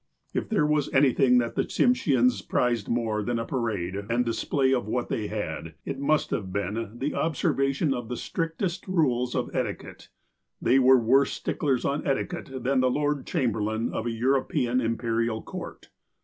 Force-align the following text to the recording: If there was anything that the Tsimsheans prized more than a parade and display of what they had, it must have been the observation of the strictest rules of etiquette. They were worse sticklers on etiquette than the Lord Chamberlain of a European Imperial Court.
If 0.33 0.49
there 0.49 0.65
was 0.65 0.91
anything 0.95 1.37
that 1.37 1.53
the 1.53 1.61
Tsimsheans 1.63 2.41
prized 2.41 2.87
more 2.89 3.21
than 3.21 3.37
a 3.37 3.45
parade 3.45 3.95
and 4.09 4.25
display 4.25 4.73
of 4.73 4.87
what 4.87 5.09
they 5.09 5.27
had, 5.27 5.75
it 5.85 5.99
must 5.99 6.31
have 6.31 6.51
been 6.51 6.97
the 6.97 7.13
observation 7.13 7.93
of 7.93 8.09
the 8.09 8.17
strictest 8.17 8.87
rules 8.87 9.35
of 9.35 9.55
etiquette. 9.55 10.09
They 10.59 10.79
were 10.79 10.97
worse 10.99 11.33
sticklers 11.33 11.85
on 11.85 12.01
etiquette 12.07 12.63
than 12.63 12.79
the 12.79 12.89
Lord 12.89 13.27
Chamberlain 13.27 13.93
of 13.93 14.07
a 14.07 14.11
European 14.11 14.81
Imperial 14.81 15.43
Court. 15.43 15.89